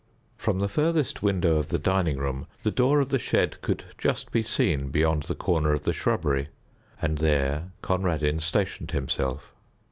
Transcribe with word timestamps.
From 0.35 0.57
the 0.57 0.67
furthest 0.67 1.21
window 1.21 1.57
of 1.57 1.67
the 1.67 1.77
dining 1.77 2.17
room 2.17 2.47
the 2.63 2.71
door 2.71 3.01
of 3.01 3.09
the 3.09 3.19
shed 3.19 3.61
could 3.61 3.83
just 3.99 4.31
be 4.31 4.41
seen 4.41 4.89
beyond 4.89 5.21
the 5.25 5.35
corner 5.35 5.73
of 5.73 5.83
the 5.83 5.93
shrubbery, 5.93 6.47
and 6.99 7.19
there 7.19 7.71
Conradin 7.83 8.39
stationed 8.39 8.89
himself. 8.89 9.53